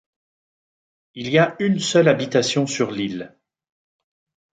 [1.13, 3.37] Il y a une seule habitation sur l'île.